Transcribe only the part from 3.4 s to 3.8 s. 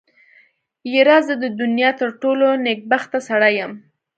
يم.